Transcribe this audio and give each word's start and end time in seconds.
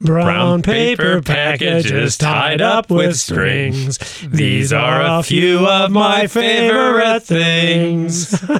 Brown 0.00 0.62
paper 0.62 1.22
packages 1.22 2.18
tied 2.18 2.60
up 2.60 2.90
with 2.90 3.16
strings. 3.16 3.98
These 4.28 4.70
are 4.72 5.00
a 5.00 5.22
few 5.22 5.66
of 5.66 5.90
my 5.90 6.26
favorite 6.26 7.22
things. 7.22 8.42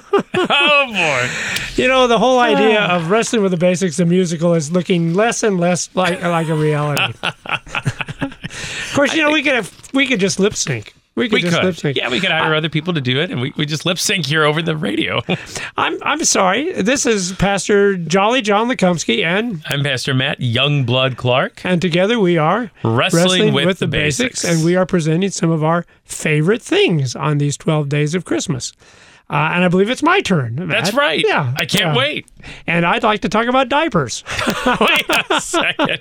Oh 0.48 0.86
boy. 0.88 1.82
You 1.82 1.88
know, 1.88 2.06
the 2.06 2.18
whole 2.18 2.38
idea 2.38 2.78
oh. 2.78 2.96
of 2.96 3.10
wrestling 3.10 3.42
with 3.42 3.52
the 3.52 3.56
basics, 3.56 3.96
the 3.96 4.04
musical, 4.04 4.54
is 4.54 4.70
looking 4.70 5.14
less 5.14 5.42
and 5.42 5.58
less 5.58 5.88
like 5.94 6.22
like 6.22 6.48
a 6.48 6.54
reality. 6.54 7.14
of 7.22 8.92
course, 8.94 9.14
you 9.14 9.22
know 9.22 9.32
we 9.32 9.42
could 9.42 9.54
have 9.54 9.72
we 9.94 10.06
could 10.06 10.20
just 10.20 10.38
lip 10.38 10.54
sync. 10.54 10.95
We 11.16 11.30
could 11.30 11.42
We 11.44 11.48
could. 11.50 11.76
sync. 11.78 11.96
Yeah, 11.96 12.10
we 12.10 12.20
could 12.20 12.30
hire 12.30 12.54
other 12.54 12.68
people 12.68 12.92
to 12.92 13.00
do 13.00 13.18
it 13.20 13.30
and 13.30 13.40
we, 13.40 13.50
we 13.56 13.64
just 13.64 13.86
lip 13.86 13.98
sync 13.98 14.26
here 14.26 14.44
over 14.44 14.60
the 14.60 14.76
radio. 14.76 15.22
I'm 15.78 15.96
I'm 16.02 16.22
sorry. 16.24 16.72
This 16.82 17.06
is 17.06 17.32
Pastor 17.32 17.96
Jolly 17.96 18.42
John 18.42 18.68
Lekumsky, 18.68 19.24
and 19.24 19.62
I'm 19.68 19.82
Pastor 19.82 20.12
Matt 20.12 20.40
Youngblood 20.40 21.16
Clark. 21.16 21.62
and 21.64 21.80
together 21.80 22.20
we 22.20 22.36
are 22.36 22.70
Wrestling 22.84 23.54
with 23.54 23.78
the 23.78 23.86
Basics. 23.86 24.44
and 24.44 24.62
we 24.62 24.76
are 24.76 24.84
presenting 24.84 25.30
some 25.30 25.50
of 25.50 25.64
our 25.64 25.86
favorite 26.04 26.60
things 26.60 27.16
on 27.16 27.38
these 27.38 27.56
twelve 27.56 27.88
days 27.88 28.14
of 28.14 28.26
Christmas. 28.26 28.72
Uh, 29.28 29.50
and 29.54 29.64
I 29.64 29.68
believe 29.68 29.90
it's 29.90 30.04
my 30.04 30.20
turn. 30.20 30.68
That's 30.68 30.94
right. 30.94 31.24
Yeah, 31.26 31.52
I 31.56 31.64
can't 31.64 31.86
yeah. 31.86 31.96
wait. 31.96 32.28
And 32.68 32.86
I'd 32.86 33.02
like 33.02 33.22
to 33.22 33.28
talk 33.28 33.46
about 33.46 33.68
diapers. 33.68 34.22
Wait 34.80 35.06
a 35.30 35.40
second. 35.40 35.98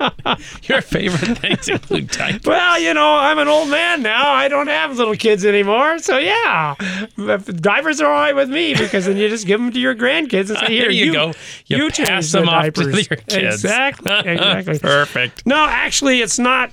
Your 0.63 0.81
favorite 0.83 1.35
things 1.39 1.67
include 1.67 2.09
diapers. 2.09 2.45
Well, 2.45 2.79
you 2.79 2.93
know, 2.93 3.15
I'm 3.15 3.39
an 3.39 3.47
old 3.47 3.69
man 3.69 4.03
now. 4.03 4.29
I 4.29 4.47
don't 4.47 4.67
have 4.67 4.95
little 4.99 5.15
kids 5.15 5.43
anymore. 5.43 5.97
So, 5.97 6.19
yeah, 6.19 6.75
diapers 7.15 7.99
are 7.99 8.05
all 8.05 8.11
right 8.11 8.35
with 8.35 8.51
me 8.51 8.75
because 8.75 9.07
then 9.07 9.17
you 9.17 9.27
just 9.27 9.47
give 9.47 9.59
them 9.59 9.71
to 9.71 9.79
your 9.79 9.95
grandkids 9.95 10.51
and 10.51 10.59
say, 10.59 10.67
here, 10.67 10.83
There 10.83 10.91
you 10.91 11.11
go. 11.11 11.33
You 11.65 11.89
change 11.89 12.09
pass 12.09 12.31
the 12.31 12.41
them 12.41 12.49
off 12.49 12.65
to 12.65 12.71
diapers." 12.71 13.09
your 13.09 13.17
kids. 13.17 13.55
Exactly. 13.55 14.11
Exactly. 14.13 14.77
Perfect. 14.83 15.47
no, 15.47 15.65
actually, 15.67 16.21
it's 16.21 16.37
not 16.37 16.71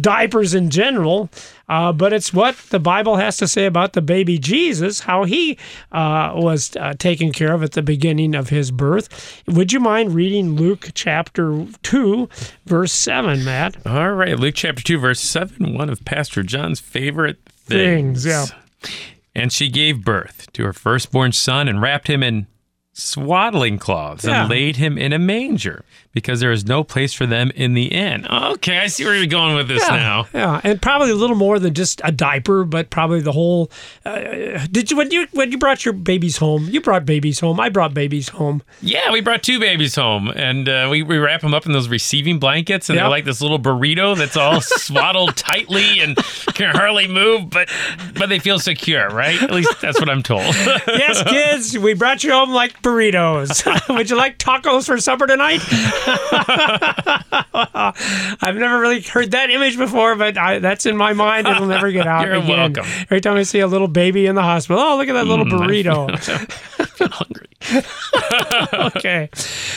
diapers 0.00 0.54
in 0.54 0.70
general, 0.70 1.28
uh, 1.72 1.90
but 1.90 2.12
it's 2.12 2.34
what 2.34 2.54
the 2.68 2.78
Bible 2.78 3.16
has 3.16 3.38
to 3.38 3.48
say 3.48 3.64
about 3.64 3.94
the 3.94 4.02
baby 4.02 4.36
Jesus, 4.36 5.00
how 5.00 5.24
he 5.24 5.56
uh, 5.90 6.32
was 6.34 6.76
uh, 6.76 6.92
taken 6.98 7.32
care 7.32 7.54
of 7.54 7.62
at 7.62 7.72
the 7.72 7.80
beginning 7.80 8.34
of 8.34 8.50
his 8.50 8.70
birth. 8.70 9.42
Would 9.46 9.72
you 9.72 9.80
mind 9.80 10.14
reading 10.14 10.54
Luke 10.54 10.90
chapter 10.92 11.64
2, 11.82 12.28
verse 12.66 12.92
7, 12.92 13.42
Matt? 13.42 13.86
All 13.86 14.12
right. 14.12 14.38
Luke 14.38 14.54
chapter 14.54 14.82
2, 14.82 14.98
verse 14.98 15.20
7, 15.20 15.72
one 15.72 15.88
of 15.88 16.04
Pastor 16.04 16.42
John's 16.42 16.78
favorite 16.78 17.38
things. 17.48 18.24
Things, 18.24 18.26
yeah. 18.26 18.90
And 19.34 19.50
she 19.50 19.70
gave 19.70 20.04
birth 20.04 20.52
to 20.52 20.64
her 20.64 20.74
firstborn 20.74 21.32
son 21.32 21.68
and 21.68 21.80
wrapped 21.80 22.06
him 22.06 22.22
in 22.22 22.48
swaddling 22.94 23.78
cloths 23.78 24.24
Yeah. 24.24 24.42
and 24.42 24.50
laid 24.50 24.76
him 24.76 24.98
in 24.98 25.12
a 25.12 25.18
manger 25.18 25.84
because 26.12 26.40
there 26.40 26.52
is 26.52 26.66
no 26.66 26.84
place 26.84 27.14
for 27.14 27.24
them 27.24 27.50
in 27.54 27.72
the 27.72 27.86
inn. 27.86 28.26
Okay, 28.26 28.78
I 28.78 28.86
see 28.88 29.04
where 29.06 29.14
you're 29.14 29.26
going 29.26 29.56
with 29.56 29.66
this 29.68 29.86
now. 29.88 30.26
Yeah, 30.34 30.60
and 30.62 30.80
probably 30.80 31.10
a 31.10 31.14
little 31.14 31.36
more 31.36 31.58
than 31.58 31.72
just 31.72 32.02
a 32.04 32.12
diaper, 32.12 32.64
but 32.64 32.90
probably 32.90 33.20
the 33.20 33.32
whole. 33.32 33.70
Uh, 34.04 34.66
did 34.70 34.90
you 34.90 34.96
when 34.98 35.10
you 35.10 35.26
when 35.32 35.50
you 35.52 35.56
brought 35.58 35.86
your 35.86 35.94
babies 35.94 36.36
home? 36.36 36.68
You 36.68 36.82
brought 36.82 37.06
babies 37.06 37.40
home. 37.40 37.58
I 37.60 37.70
brought 37.70 37.94
babies 37.94 38.28
home. 38.28 38.62
Yeah, 38.82 39.10
we 39.10 39.22
brought 39.22 39.42
two 39.42 39.58
babies 39.58 39.94
home 39.94 40.28
and 40.28 40.68
uh, 40.68 40.88
we, 40.90 41.02
we 41.02 41.16
wrap 41.16 41.40
them 41.40 41.54
up 41.54 41.64
in 41.64 41.72
those 41.72 41.88
receiving 41.88 42.38
blankets 42.38 42.90
and 42.90 42.96
Yep. 42.96 43.02
they're 43.04 43.10
like 43.10 43.24
this 43.24 43.40
little 43.40 43.58
burrito 43.58 44.14
that's 44.16 44.36
all 44.36 44.60
swaddled 44.60 45.34
tightly 45.36 46.00
and 46.00 46.16
can 46.54 46.74
hardly 46.74 47.08
move, 47.08 47.48
but 47.48 47.70
but 48.18 48.28
they 48.28 48.38
feel 48.38 48.58
secure, 48.58 49.08
right? 49.08 49.42
At 49.42 49.50
least 49.50 49.80
that's 49.80 49.98
what 49.98 50.10
I'm 50.10 50.22
told. 50.22 50.42
Yes, 51.02 51.22
kids, 51.22 51.78
we 51.78 51.94
brought 51.94 52.22
you 52.22 52.32
home 52.32 52.50
like 52.50 52.81
burritos. 52.82 53.64
Would 53.94 54.10
you 54.10 54.16
like 54.16 54.38
tacos 54.38 54.86
for 54.86 54.98
supper 54.98 55.26
tonight? 55.26 55.60
I've 58.42 58.56
never 58.56 58.78
really 58.80 59.00
heard 59.02 59.30
that 59.32 59.50
image 59.50 59.76
before, 59.78 60.16
but 60.16 60.36
I, 60.36 60.58
that's 60.58 60.86
in 60.86 60.96
my 60.96 61.12
mind. 61.12 61.46
It'll 61.46 61.66
never 61.66 61.90
get 61.90 62.06
out. 62.06 62.26
You're 62.26 62.36
again. 62.36 62.72
welcome. 62.74 62.84
Every 63.02 63.20
time 63.20 63.36
I 63.36 63.42
see 63.44 63.60
a 63.60 63.66
little 63.66 63.88
baby 63.88 64.26
in 64.26 64.34
the 64.34 64.42
hospital, 64.42 64.82
oh 64.82 64.96
look 64.96 65.08
at 65.08 65.12
that 65.14 65.26
little 65.26 65.42
Mm, 65.44 65.52
burrito. 65.52 66.10
I 66.80 66.84
feel 66.86 67.08
hungry. 67.08 67.46
okay. 68.72 69.28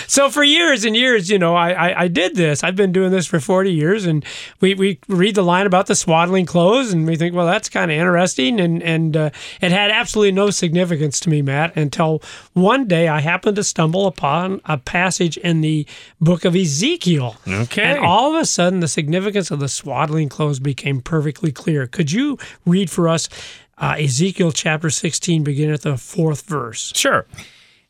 So 0.08 0.30
for 0.30 0.44
years 0.44 0.86
and 0.86 0.96
years, 0.96 1.30
you 1.30 1.40
know, 1.40 1.56
I, 1.56 1.72
I, 1.72 2.02
I 2.04 2.08
did 2.08 2.36
this. 2.36 2.64
I've 2.64 2.76
been 2.76 2.92
doing 2.92 3.12
this 3.12 3.26
for 3.26 3.40
40 3.40 3.72
years 3.72 4.06
and 4.06 4.26
we, 4.62 4.74
we 4.74 5.00
read 5.08 5.36
the 5.36 5.44
line 5.44 5.66
about 5.66 5.88
the 5.88 5.96
swaddling 5.96 6.46
clothes 6.46 6.92
and 6.94 7.06
we 7.08 7.16
think, 7.16 7.36
well, 7.36 7.46
that's 7.46 7.70
kind 7.70 7.92
of 7.92 7.98
interesting. 7.98 8.60
And, 8.60 8.82
and 8.84 9.18
uh, 9.18 9.30
it 9.62 9.72
had 9.72 9.92
absolutely 9.92 10.32
no 10.32 10.50
significance 10.50 11.20
to 11.22 11.30
me, 11.30 11.42
Matt, 11.42 11.76
until 11.76 12.22
one 12.54 12.88
day 12.88 13.08
I 13.08 13.20
happened 13.20 13.56
to 13.58 13.64
stumble 13.64 14.08
upon 14.08 14.62
a 14.66 14.78
passage 14.78 15.38
in 15.38 15.62
the 15.62 15.86
book 16.20 16.46
of 16.46 16.56
Ezekiel. 16.56 17.38
Okay. 17.48 17.84
And 17.84 18.00
all 18.00 18.36
of 18.36 18.42
a 18.42 18.46
sudden, 18.46 18.80
the 18.80 18.88
significance 18.88 19.52
of 19.52 19.60
the 19.60 19.70
swaddling 19.70 20.30
clothes 20.30 20.60
became 20.60 21.02
perfectly 21.02 21.52
clear. 21.52 21.88
Could 21.88 22.12
you 22.12 22.38
read 22.66 22.90
for 22.90 23.08
us 23.08 23.30
uh, 23.78 23.96
Ezekiel 24.00 24.52
chapter 24.52 24.90
16, 24.90 25.44
beginning 25.44 25.74
at 25.74 25.82
the 25.82 25.98
fourth 25.98 26.44
verse? 26.44 26.92
Sure. 26.96 27.26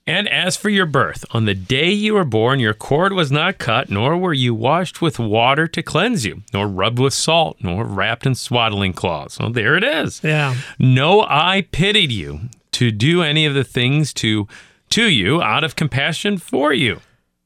And 0.08 0.30
as 0.30 0.56
for 0.56 0.70
your 0.70 0.86
birth, 0.86 1.26
on 1.32 1.46
the 1.46 1.56
day 1.56 1.90
you 1.92 2.14
were 2.14 2.26
born, 2.26 2.60
your 2.60 2.76
cord 2.76 3.14
was 3.14 3.32
not 3.32 3.58
cut, 3.58 3.90
nor 3.90 4.16
were 4.16 4.36
you 4.36 4.54
washed 4.54 5.02
with 5.02 5.18
water 5.18 5.68
to 5.70 5.82
cleanse 5.82 6.26
you, 6.26 6.44
nor 6.54 6.68
rubbed 6.68 7.00
with 7.00 7.14
salt, 7.14 7.58
nor 7.62 7.84
wrapped 7.86 8.26
in 8.28 8.36
swaddling 8.36 8.94
cloths. 8.94 9.40
Well, 9.40 9.50
there 9.50 9.76
it 9.76 9.84
is. 9.84 10.22
Yeah. 10.24 10.56
No 10.78 11.22
I 11.22 11.68
pitied 11.72 12.12
you 12.12 12.42
to 12.74 12.92
do 12.92 13.24
any 13.24 13.48
of 13.48 13.56
the 13.56 13.64
things 13.64 14.14
to 14.16 14.48
to 14.92 15.10
you 15.10 15.42
out 15.42 15.64
of 15.64 15.76
compassion 15.76 16.38
for 16.38 16.72
you, 16.72 17.02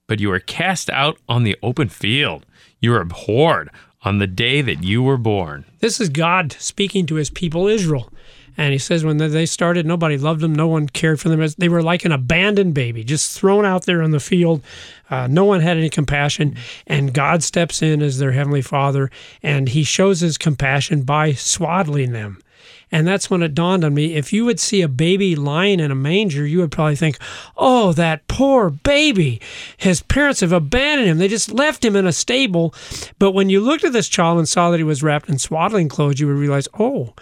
but 0.08 0.20
you 0.20 0.28
were 0.28 0.40
cast 0.40 0.90
out 0.90 1.18
on 1.30 1.44
the 1.44 1.58
open 1.64 1.88
field. 1.88 2.46
You 2.82 2.92
were 2.92 3.02
abhorred 3.02 3.70
on 4.04 4.18
the 4.18 4.28
day 4.28 4.62
that 4.62 4.84
you 4.84 5.02
were 5.02 5.18
born. 5.18 5.64
This 5.80 6.02
is 6.02 6.10
God 6.10 6.52
speaking 6.54 7.06
to 7.06 7.16
his 7.16 7.30
people 7.30 7.68
Israel. 7.68 8.12
And 8.60 8.74
he 8.74 8.78
says 8.78 9.06
when 9.06 9.16
they 9.16 9.46
started, 9.46 9.86
nobody 9.86 10.18
loved 10.18 10.42
them. 10.42 10.54
No 10.54 10.68
one 10.68 10.90
cared 10.90 11.22
for 11.22 11.30
them. 11.30 11.48
They 11.58 11.70
were 11.70 11.82
like 11.82 12.04
an 12.04 12.12
abandoned 12.12 12.74
baby, 12.74 13.06
just 13.06 13.40
thrown 13.40 13.64
out 13.64 13.86
there 13.86 14.02
in 14.02 14.12
the 14.12 14.20
field. 14.20 14.62
Uh, 15.10 15.28
no 15.28 15.46
one 15.46 15.62
had 15.62 15.78
any 15.78 15.90
compassion. 15.90 16.58
And 16.86 17.14
God 17.14 17.42
steps 17.42 17.82
in 17.82 18.02
as 18.02 18.20
their 18.20 18.34
heavenly 18.34 18.62
father, 18.62 19.10
and 19.42 19.70
he 19.70 19.84
shows 19.84 20.20
his 20.20 20.38
compassion 20.38 21.04
by 21.04 21.32
swaddling 21.32 22.12
them. 22.12 22.44
And 22.92 23.08
that's 23.08 23.30
when 23.30 23.42
it 23.44 23.56
dawned 23.56 23.86
on 23.86 23.94
me 23.94 24.16
if 24.16 24.34
you 24.34 24.44
would 24.44 24.60
see 24.60 24.82
a 24.82 24.90
baby 24.90 25.38
lying 25.38 25.80
in 25.80 25.90
a 25.90 25.96
manger, 25.96 26.46
you 26.46 26.60
would 26.60 26.72
probably 26.74 26.98
think, 26.98 27.18
oh, 27.56 27.94
that 27.94 28.28
poor 28.28 28.70
baby. 28.70 29.40
His 29.78 30.02
parents 30.02 30.42
have 30.42 30.52
abandoned 30.52 31.08
him. 31.08 31.18
They 31.18 31.30
just 31.30 31.54
left 31.54 31.86
him 31.86 31.96
in 31.96 32.06
a 32.06 32.12
stable. 32.12 32.74
But 33.20 33.32
when 33.32 33.50
you 33.50 33.62
looked 33.62 33.86
at 33.86 33.94
this 33.94 34.10
child 34.10 34.38
and 34.38 34.50
saw 34.50 34.70
that 34.70 34.80
he 34.80 34.84
was 34.84 35.02
wrapped 35.02 35.30
in 35.30 35.40
swaddling 35.40 35.88
clothes, 35.88 36.20
you 36.20 36.28
would 36.28 36.36
realize, 36.36 36.68
oh, 36.78 37.14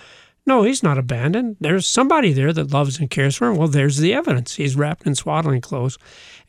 no, 0.47 0.63
he's 0.63 0.81
not 0.81 0.97
abandoned. 0.97 1.57
There's 1.59 1.85
somebody 1.85 2.31
there 2.31 2.53
that 2.53 2.71
loves 2.71 2.99
and 2.99 3.09
cares 3.09 3.35
for 3.35 3.49
him. 3.49 3.57
Well, 3.57 3.67
there's 3.67 3.97
the 3.97 4.13
evidence. 4.13 4.55
He's 4.55 4.77
wrapped 4.77 5.05
in 5.05 5.13
swaddling 5.13 5.59
clothes. 5.59 5.97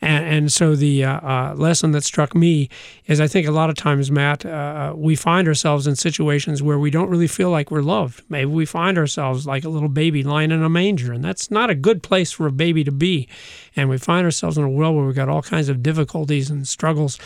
And, 0.01 0.25
and 0.25 0.51
so 0.51 0.75
the 0.75 1.03
uh, 1.03 1.19
uh, 1.19 1.53
lesson 1.57 1.91
that 1.91 2.05
struck 2.05 2.33
me 2.33 2.69
is 3.07 3.19
I 3.19 3.27
think 3.27 3.45
a 3.45 3.51
lot 3.51 3.69
of 3.69 3.75
times, 3.75 4.09
Matt, 4.09 4.45
uh, 4.45 4.93
we 4.95 5.17
find 5.17 5.49
ourselves 5.49 5.85
in 5.85 5.97
situations 5.97 6.63
where 6.63 6.79
we 6.79 6.89
don't 6.89 7.09
really 7.09 7.27
feel 7.27 7.49
like 7.49 7.69
we're 7.69 7.81
loved. 7.81 8.23
Maybe 8.29 8.45
we 8.45 8.65
find 8.65 8.97
ourselves 8.97 9.45
like 9.45 9.65
a 9.65 9.69
little 9.69 9.89
baby 9.89 10.23
lying 10.23 10.51
in 10.51 10.63
a 10.63 10.69
manger, 10.69 11.11
and 11.11 11.21
that's 11.21 11.51
not 11.51 11.69
a 11.69 11.75
good 11.75 12.01
place 12.01 12.31
for 12.31 12.47
a 12.47 12.51
baby 12.51 12.85
to 12.85 12.93
be. 12.93 13.27
And 13.75 13.89
we 13.89 13.97
find 13.97 14.23
ourselves 14.23 14.57
in 14.57 14.63
a 14.63 14.69
world 14.69 14.95
where 14.95 15.05
we've 15.05 15.15
got 15.15 15.27
all 15.27 15.41
kinds 15.41 15.67
of 15.67 15.83
difficulties 15.83 16.49
and 16.49 16.65
struggles. 16.65 17.19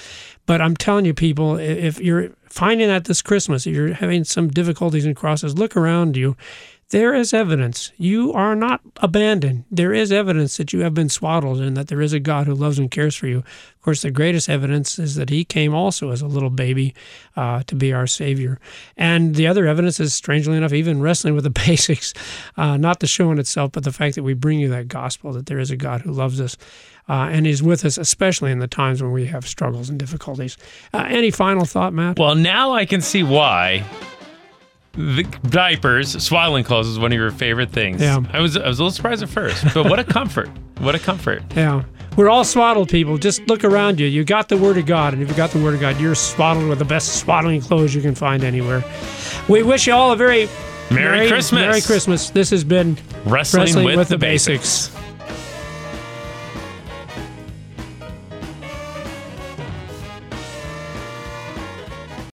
But 0.45 0.61
I'm 0.61 0.75
telling 0.75 1.05
you, 1.05 1.13
people, 1.13 1.57
if 1.57 1.99
you're 1.99 2.29
finding 2.49 2.87
that 2.87 3.05
this 3.05 3.21
Christmas, 3.21 3.65
if 3.65 3.73
you're 3.73 3.93
having 3.93 4.23
some 4.23 4.49
difficulties 4.49 5.05
and 5.05 5.15
crosses, 5.15 5.57
look 5.57 5.77
around 5.77 6.17
you. 6.17 6.35
There 6.93 7.15
is 7.15 7.33
evidence. 7.33 7.91
You 7.97 8.33
are 8.33 8.55
not 8.55 8.81
abandoned. 8.97 9.63
There 9.71 9.95
is 9.95 10.11
evidence 10.11 10.57
that 10.57 10.73
you 10.73 10.81
have 10.81 10.93
been 10.93 11.09
swaddled 11.09 11.59
and 11.59 11.75
that 11.75 11.87
there 11.87 12.03
is 12.03 12.13
a 12.13 12.19
God 12.19 12.45
who 12.45 12.53
loves 12.53 12.77
and 12.77 12.91
cares 12.91 13.15
for 13.15 13.25
you. 13.25 13.39
Of 13.39 13.81
course, 13.81 14.03
the 14.03 14.11
greatest 14.11 14.47
evidence 14.47 14.99
is 14.99 15.15
that 15.15 15.31
He 15.31 15.43
came 15.43 15.73
also 15.73 16.11
as 16.11 16.21
a 16.21 16.27
little 16.27 16.51
baby 16.51 16.93
uh, 17.35 17.63
to 17.63 17.73
be 17.73 17.91
our 17.91 18.06
Savior. 18.06 18.59
And 18.95 19.33
the 19.33 19.47
other 19.47 19.65
evidence 19.65 20.00
is, 20.00 20.13
strangely 20.13 20.56
enough, 20.56 20.71
even 20.71 21.01
wrestling 21.01 21.33
with 21.33 21.45
the 21.45 21.50
basics, 21.68 22.13
uh, 22.57 22.77
not 22.77 23.00
the 23.00 23.07
show 23.07 23.31
in 23.31 23.39
itself, 23.39 23.71
but 23.71 23.83
the 23.83 23.91
fact 23.91 24.13
that 24.13 24.21
we 24.21 24.35
bring 24.35 24.59
you 24.59 24.69
that 24.69 24.88
gospel 24.88 25.33
that 25.33 25.47
there 25.47 25.57
is 25.57 25.71
a 25.71 25.75
God 25.75 26.01
who 26.01 26.12
loves 26.12 26.39
us 26.39 26.57
uh, 27.09 27.27
and 27.31 27.47
is 27.47 27.63
with 27.63 27.85
us, 27.85 27.97
especially 27.97 28.51
in 28.51 28.59
the 28.59 28.68
times 28.68 29.01
when 29.01 29.12
we 29.12 29.25
have 29.25 29.47
struggles 29.47 29.89
and 29.89 29.97
difficulties. 29.97 30.57
Uh, 30.94 31.06
any 31.07 31.31
final 31.31 31.65
thought, 31.65 31.91
Matt? 31.91 32.19
Well, 32.19 32.35
now 32.35 32.73
I 32.73 32.85
can 32.85 33.01
see 33.01 33.23
why 33.23 33.83
the 34.94 35.24
diapers, 35.50 36.24
swaddling 36.24 36.63
clothes 36.63 36.88
is 36.88 37.00
one 37.00 37.12
of 37.12 37.18
your 37.18 37.31
favorite 37.31 37.72
things. 37.72 38.01
Yeah. 38.01 38.19
I 38.31 38.40
was 38.40 38.56
I 38.56 38.68
was 38.68 38.80
a 38.80 38.84
little 38.84 38.92
surprised 38.92 39.24
at 39.24 39.30
first, 39.30 39.66
but 39.74 39.90
what 39.90 40.00
a 40.00 40.04
comfort. 40.19 40.50
What 40.80 40.95
a 40.95 41.00
comfort. 41.00 41.42
Yeah. 41.56 41.84
We're 42.16 42.30
all 42.30 42.44
swaddled 42.44 42.90
people. 42.90 43.18
Just 43.18 43.42
look 43.48 43.63
around 43.63 44.00
you. 44.00 44.06
You 44.06 44.24
got 44.24 44.48
the 44.50 44.57
Word 44.57 44.78
of 44.78 44.86
God, 44.86 45.13
and 45.13 45.24
if 45.24 45.30
you 45.30 45.36
got 45.36 45.50
the 45.50 45.63
Word 45.63 45.74
of 45.74 45.81
God, 45.81 46.00
you're 46.00 46.13
swaddled 46.13 46.69
with 46.69 46.78
the 46.78 46.86
best 46.86 47.16
swaddling 47.19 47.60
clothes 47.62 47.95
you 47.95 48.01
can 48.01 48.13
find 48.13 48.44
anywhere. 48.44 48.84
We 49.50 49.63
wish 49.63 49.88
you 49.88 49.94
all 49.94 50.12
a 50.12 50.16
very 50.16 50.48
Merry 50.92 51.28
Christmas. 51.28 51.60
Merry 51.60 51.81
Christmas. 51.81 52.30
This 52.30 52.51
has 52.51 52.63
been 52.63 52.98
Wrestling, 53.25 53.63
Wrestling 53.63 53.86
with, 53.86 53.98
with 53.98 54.10
the 54.10 54.16
the 54.16 54.19
basics. 54.19 54.92